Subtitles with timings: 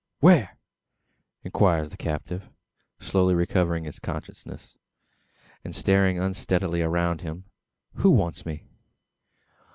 [0.19, 0.57] where?"
[1.43, 2.49] inquires the captive,
[2.99, 4.75] slowly recovering consciousness,
[5.63, 7.43] and staring unsteadily around him.
[7.97, 8.63] "Who wants me?"